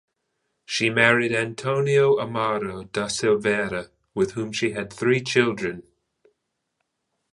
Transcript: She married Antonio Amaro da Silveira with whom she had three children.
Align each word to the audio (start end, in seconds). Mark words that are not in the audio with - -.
She 0.65 0.89
married 0.89 1.31
Antonio 1.31 2.15
Amaro 2.17 2.91
da 2.91 3.05
Silveira 3.05 3.91
with 4.15 4.31
whom 4.31 4.51
she 4.51 4.71
had 4.71 4.91
three 4.91 5.21
children. 5.21 5.83